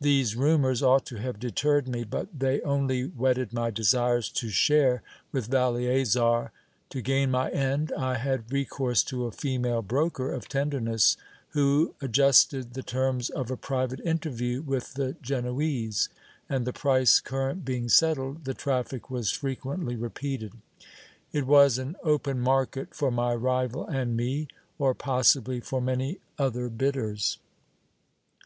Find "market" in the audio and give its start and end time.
22.40-22.94